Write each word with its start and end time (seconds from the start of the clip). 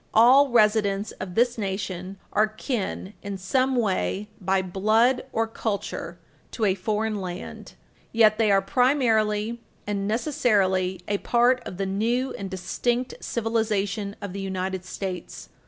All 0.15 0.49
residents 0.49 1.11
of 1.19 1.35
this 1.35 1.59
nation 1.59 2.17
are 2.33 2.47
kin 2.47 3.13
in 3.21 3.37
some 3.37 3.75
way 3.75 4.29
by 4.41 4.63
blood 4.63 5.23
or 5.31 5.45
culture 5.45 6.17
to 6.53 6.65
a 6.65 6.73
foreign 6.73 7.21
land. 7.21 7.73
Yet 8.11 8.39
they 8.39 8.49
are 8.51 8.63
primarily 8.63 9.61
and 9.85 10.07
necessarily 10.07 11.01
a 11.07 11.19
part 11.19 11.61
of 11.67 11.77
the 11.77 11.85
new 11.85 12.33
and 12.33 12.49
distinct 12.49 13.13
civilization 13.21 14.15
of 14.21 14.33
the 14.33 14.41
United 14.41 14.85
States. 14.85 15.49